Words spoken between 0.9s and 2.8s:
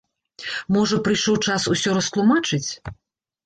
прыйшоў час усё растлумачыць?